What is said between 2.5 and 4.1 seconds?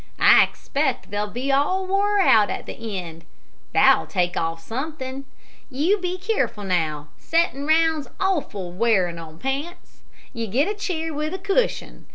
the end. That'll